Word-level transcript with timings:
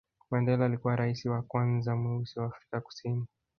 mandela 0.29 0.65
alikuwa 0.65 0.95
raisi 0.95 1.29
wa 1.29 1.41
kwanza 1.41 1.95
mweusi 1.95 2.39
wa 2.39 2.45
afrika 2.45 2.81
kusini 2.81 3.25